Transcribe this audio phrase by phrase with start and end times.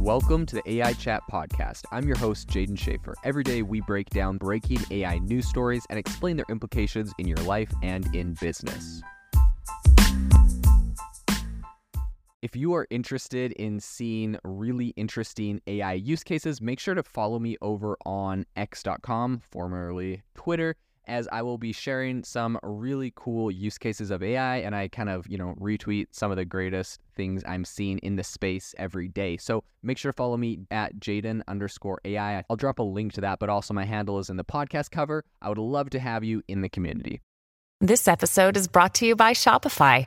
[0.00, 1.84] Welcome to the AI Chat Podcast.
[1.92, 3.12] I'm your host, Jaeden Schafer.
[3.22, 7.36] Every day we break down breaking AI news stories and explain their implications in your
[7.38, 9.02] life and in business.
[12.40, 17.38] If you are interested in seeing really interesting AI use cases, make sure to follow
[17.38, 20.76] me over on x.com, formerly Twitter
[21.10, 25.08] as I will be sharing some really cool use cases of AI and I kind
[25.08, 29.08] of, you know, retweet some of the greatest things I'm seeing in the space every
[29.08, 29.36] day.
[29.36, 32.44] So make sure to follow me at Jaeden underscore AI.
[32.48, 35.24] I'll drop a link to that, but also my handle is in the podcast cover.
[35.42, 37.20] I would love to have you in the community.
[37.80, 40.06] This episode is brought to you by Shopify.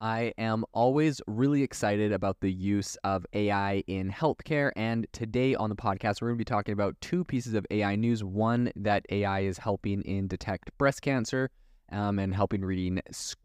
[0.00, 4.70] I am always really excited about the use of AI in healthcare.
[4.76, 7.96] And today on the podcast, we're going to be talking about two pieces of AI
[7.96, 8.22] news.
[8.22, 11.50] One, that AI is helping in detect breast cancer
[11.90, 13.00] um, and helping reading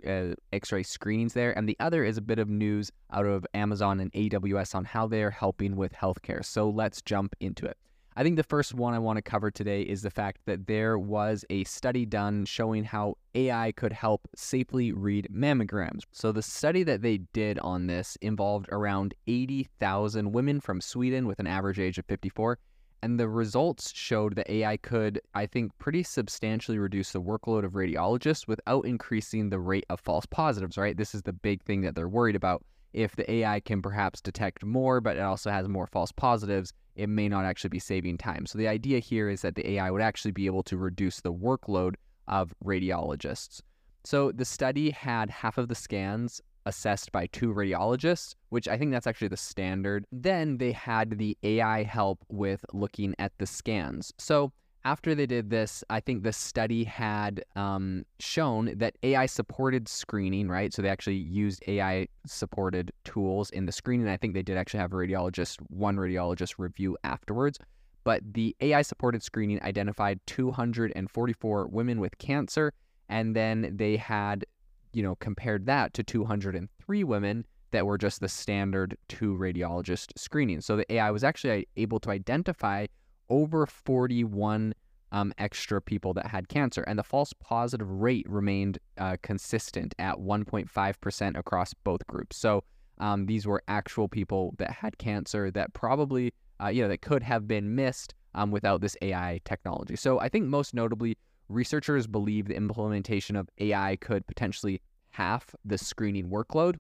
[0.08, 1.58] uh, X-ray screenings there.
[1.58, 5.08] And the other is a bit of news out of Amazon and AWS on how
[5.08, 6.46] they are helping with healthcare.
[6.46, 7.78] So let's jump into it.
[8.16, 11.00] I think the first one I want to cover today is the fact that there
[11.00, 16.02] was a study done showing how AI could help safely read mammograms.
[16.12, 21.40] So, the study that they did on this involved around 80,000 women from Sweden with
[21.40, 22.60] an average age of 54
[23.04, 27.74] and the results showed that AI could, I think, pretty substantially reduce the workload of
[27.74, 30.96] radiologists without increasing the rate of false positives, right?
[30.96, 32.64] This is the big thing that they're worried about.
[32.94, 37.10] If the AI can perhaps detect more, but it also has more false positives, it
[37.10, 38.46] may not actually be saving time.
[38.46, 41.34] So the idea here is that the AI would actually be able to reduce the
[41.34, 41.96] workload
[42.28, 43.62] of radiologists.
[44.04, 48.92] So the study had half of the scans assessed by two radiologists, which I think
[48.92, 50.06] that's actually the standard.
[50.12, 54.14] Then they had the AI help with looking at the scans.
[54.18, 54.52] So
[54.86, 60.50] after they did this, I think the study had um, shown that AI supported screening,
[60.50, 60.74] right?
[60.74, 64.08] So they actually used AI supported tools in the screening.
[64.08, 67.60] I think they did actually have a radiologist, one radiologist review afterwards.
[68.04, 72.74] But the AI supported screening identified 244 women with cancer.
[73.08, 74.46] And then they had
[74.94, 80.62] you know, compared that to 203 women that were just the standard two radiologist screening.
[80.62, 82.86] So the AI was actually able to identify
[83.30, 84.74] over 41
[85.12, 90.16] um, extra people that had cancer, and the false positive rate remained uh, consistent at
[90.18, 92.36] 1.5% across both groups.
[92.36, 92.64] So
[92.98, 97.22] um, these were actual people that had cancer that probably, uh, you know, that could
[97.22, 99.96] have been missed um, without this AI technology.
[99.96, 101.18] So I think most notably,
[101.50, 104.82] researchers believe the implementation of AI could potentially
[105.12, 106.78] half the screening workload.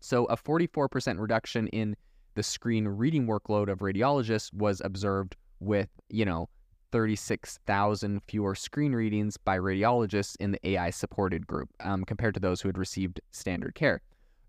[0.00, 1.96] So a 44% reduction in
[2.34, 6.48] the screen reading workload of radiologists was observed with, you know,
[6.92, 12.60] 36,000 fewer screen readings by radiologists in the AI supported group um, compared to those
[12.60, 14.00] who had received standard care.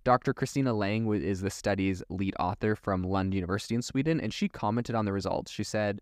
[0.04, 0.36] Dr.
[0.36, 4.94] Kristina Lång is the study's lead author from Lund University in Sweden, and she commented
[4.94, 5.52] on the results.
[5.52, 6.00] She said,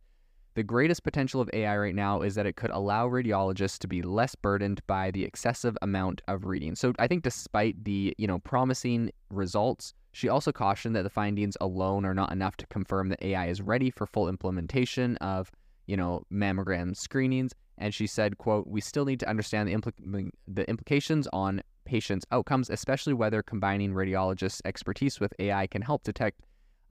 [0.55, 4.01] the greatest potential of AI right now is that it could allow radiologists to be
[4.01, 6.75] less burdened by the excessive amount of reading.
[6.75, 11.57] So I think despite the, you know, promising results, she also cautioned that the findings
[11.59, 15.51] alone are not enough to confirm that AI is ready for full implementation of,
[15.87, 17.53] you know, mammogram screenings.
[17.79, 22.25] And she said, quote, we still need to understand the, impl- the implications on patients'
[22.31, 26.41] outcomes, especially whether combining radiologists' expertise with AI can help detect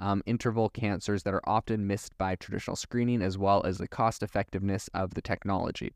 [0.02, 4.22] um, interval cancers that are often missed by traditional screening, as well as the cost
[4.22, 5.94] effectiveness of the technology.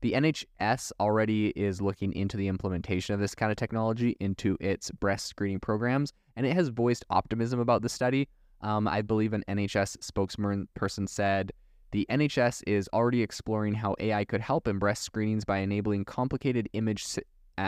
[0.00, 4.90] The NHS already is looking into the implementation of this kind of technology into its
[4.90, 8.28] breast screening programs, and it has voiced optimism about the study.
[8.60, 11.52] Um, I believe an NHS spokesperson said,
[11.92, 16.68] the NHS is already exploring how AI could help in breast screenings by enabling complicated
[16.72, 17.06] image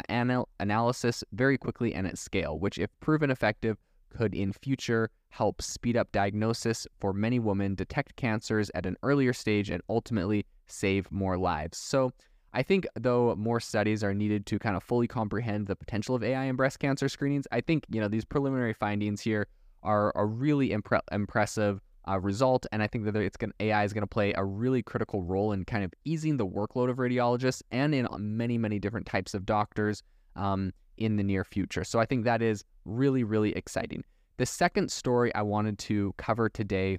[0.09, 3.79] anal- analysis very quickly and at scale, which, if proven effective,
[4.17, 9.33] could in future help speed up diagnosis for many women, detect cancers at an earlier
[9.33, 11.79] stage, and ultimately save more lives.
[11.79, 12.13] So,
[12.53, 16.25] I think though more studies are needed to kind of fully comprehend the potential of
[16.25, 19.47] AI in breast cancer screenings, I think you know these preliminary findings here
[19.83, 23.93] are a really impre- impressive uh, result, and I think that it's going AI is
[23.93, 27.63] going to play a really critical role in kind of easing the workload of radiologists
[27.71, 30.03] and in many many different types of doctors
[30.35, 31.84] um, in the near future.
[31.84, 34.04] So I think that is really really exciting.
[34.38, 36.98] The second story I wanted to cover today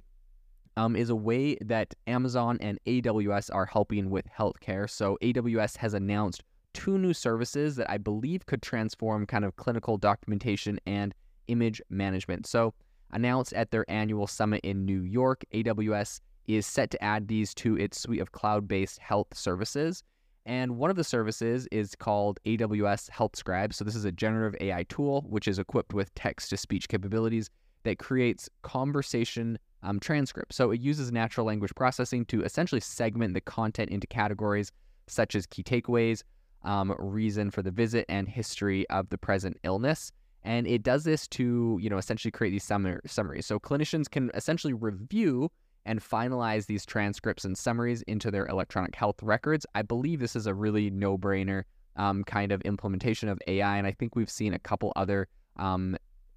[0.76, 4.88] um, is a way that Amazon and AWS are helping with healthcare.
[4.88, 6.42] So AWS has announced
[6.72, 11.14] two new services that I believe could transform kind of clinical documentation and
[11.48, 12.46] image management.
[12.46, 12.74] So
[13.10, 17.76] announced at their annual summit in New York, AWS is set to add these to
[17.76, 20.02] its suite of cloud-based health services.
[20.48, 23.74] And one of the services is called AWS Health Scribe.
[23.74, 27.50] So this is a generative AI tool which is equipped with text to speech capabilities
[27.82, 30.56] that creates conversation um, transcripts.
[30.56, 34.72] So it uses natural language processing to essentially segment the content into categories
[35.06, 36.22] such as key takeaways,
[36.64, 40.12] um, reason for the visit, and history of the present illness.
[40.44, 43.44] And it does this to, you know, essentially create these summaries.
[43.44, 45.50] So clinicians can essentially review
[45.88, 49.66] and finalize these transcripts and summaries into their electronic health records.
[49.74, 51.64] I believe this is a really no brainer
[51.96, 53.78] um, kind of implementation of AI.
[53.78, 55.26] And I think we've seen a couple other
[55.56, 55.96] um,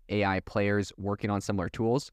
[0.09, 2.11] AI players working on similar tools.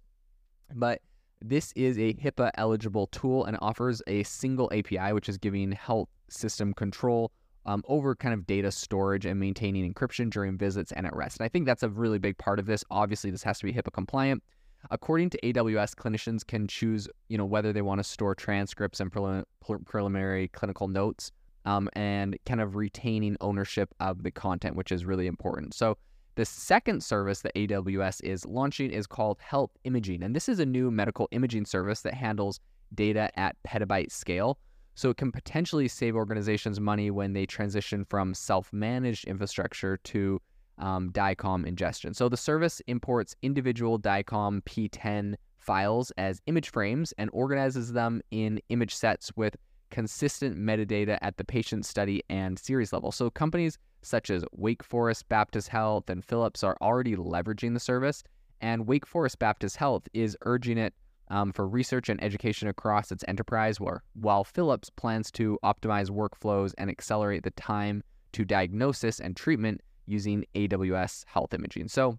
[0.74, 1.00] But
[1.40, 6.08] this is a HIPAA eligible tool and offers a single API, which is giving health
[6.28, 7.30] system control
[7.66, 11.38] um, over kind of data storage and maintaining encryption during visits and at rest.
[11.38, 12.84] And I think that's a really big part of this.
[12.90, 14.42] Obviously, this has to be HIPAA compliant.
[14.90, 19.12] According to AWS, clinicians can choose, you know, whether they want to store transcripts and
[19.12, 19.44] prelim-
[19.84, 21.30] preliminary clinical notes,
[21.64, 25.74] um, and kind of retaining ownership of the content, which is really important.
[25.74, 25.98] So
[26.36, 30.66] the second service that AWS is launching is called Health Imaging, and this is a
[30.66, 32.60] new medical imaging service that handles
[32.94, 34.58] data at petabyte scale.
[34.94, 40.40] So it can potentially save organizations money when they transition from self-managed infrastructure to
[40.78, 42.14] um, DICOM ingestion.
[42.14, 48.60] So the service imports individual DICOM P10 files as image frames and organizes them in
[48.68, 49.56] image sets with
[49.90, 53.12] consistent metadata at the patient study and series level.
[53.12, 58.22] So companies such as Wake Forest Baptist Health and Philips are already leveraging the service,
[58.60, 60.94] and Wake Forest Baptist Health is urging it
[61.30, 66.72] um, for research and education across its enterprise, where, while Philips plans to optimize workflows
[66.78, 68.02] and accelerate the time
[68.32, 71.88] to diagnosis and treatment using AWS Health Imaging.
[71.88, 72.18] So,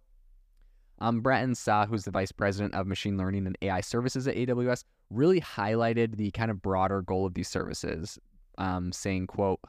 [1.00, 4.84] um, Bratin Saha, who's the vice president of machine learning and AI services at AWS,
[5.10, 8.20] really highlighted the kind of broader goal of these services,
[8.58, 9.60] um, saying, "quote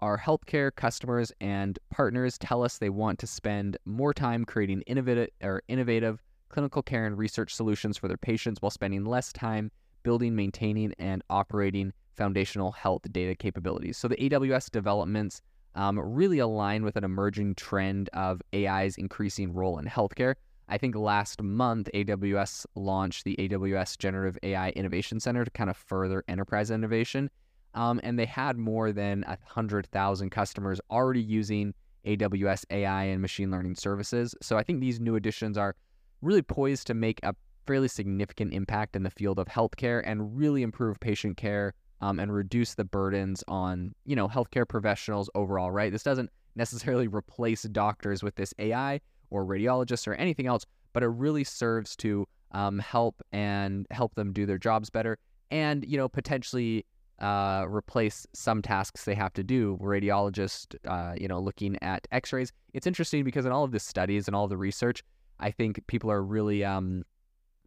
[0.00, 5.30] Our healthcare customers and partners tell us they want to spend more time creating innovative
[5.42, 9.70] or innovative clinical care and research solutions for their patients while spending less time
[10.02, 15.40] building, maintaining, and operating foundational health data capabilities." So the AWS developments
[15.76, 20.34] um, really align with an emerging trend of AI's increasing role in healthcare.
[20.68, 25.76] I think last month, AWS launched the AWS Generative AI Innovation Center to kind of
[25.76, 27.30] further enterprise innovation.
[27.74, 31.74] Um, and they had more than 100,000 customers already using
[32.06, 34.34] AWS AI and machine learning services.
[34.40, 35.76] So I think these new additions are
[36.22, 37.34] really poised to make a
[37.66, 42.32] fairly significant impact in the field of healthcare and really improve patient care um, and
[42.32, 45.70] reduce the burdens on you know healthcare professionals overall.
[45.70, 49.00] Right, this doesn't necessarily replace doctors with this AI
[49.30, 54.32] or radiologists or anything else, but it really serves to um, help and help them
[54.32, 55.18] do their jobs better,
[55.50, 56.84] and you know potentially
[57.20, 59.78] uh, replace some tasks they have to do.
[59.80, 62.52] Radiologists, uh, you know, looking at X-rays.
[62.74, 65.02] It's interesting because in all of the studies and all the research,
[65.40, 67.04] I think people are really um,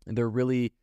[0.05, 0.73] they're really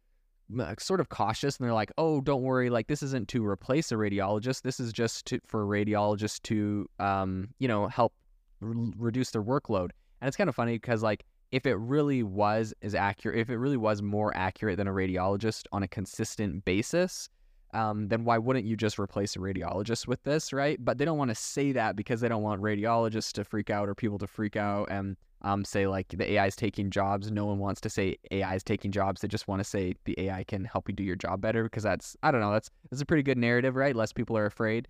[0.79, 3.97] sort of cautious and they're like, oh, don't worry, like this isn't to replace a
[3.97, 4.63] radiologist.
[4.63, 8.13] This is just to, for radiologists to, um, you know, help
[8.61, 9.91] re- reduce their workload.
[10.21, 13.57] And it's kind of funny because like if it really was as accurate, if it
[13.57, 17.29] really was more accurate than a radiologist on a consistent basis,
[17.75, 20.83] um, then why wouldn't you just replace a radiologist with this, right?
[20.83, 23.89] But they don't want to say that because they don't want radiologists to freak out
[23.89, 27.31] or people to freak out and um, say like the AI is taking jobs.
[27.31, 29.21] No one wants to say AI is taking jobs.
[29.21, 31.83] They just want to say the AI can help you do your job better because
[31.83, 33.95] that's I don't know that's that's a pretty good narrative, right?
[33.95, 34.89] Less people are afraid.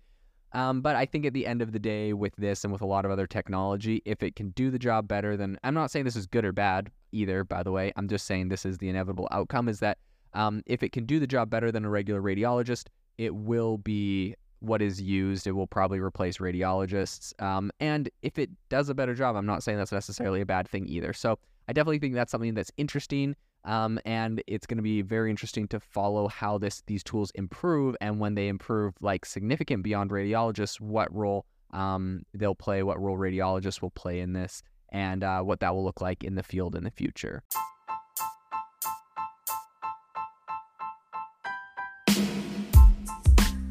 [0.53, 2.85] Um, but I think at the end of the day, with this and with a
[2.85, 6.05] lot of other technology, if it can do the job better, then I'm not saying
[6.05, 7.43] this is good or bad either.
[7.43, 9.67] By the way, I'm just saying this is the inevitable outcome.
[9.67, 9.97] Is that
[10.33, 12.85] um, if it can do the job better than a regular radiologist,
[13.17, 15.47] it will be what is used.
[15.47, 17.39] It will probably replace radiologists.
[17.41, 20.67] Um, and if it does a better job, I'm not saying that's necessarily a bad
[20.67, 21.13] thing either.
[21.13, 23.35] So I definitely think that's something that's interesting.
[23.65, 27.97] Um, and it's going to be very interesting to follow how this these tools improve
[27.99, 33.17] and when they improve like significant beyond radiologists, what role um, they'll play, what role
[33.17, 36.75] radiologists will play in this, and uh, what that will look like in the field
[36.75, 37.43] in the future.